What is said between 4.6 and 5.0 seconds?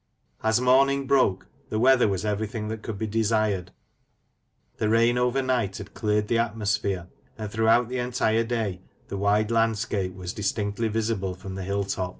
the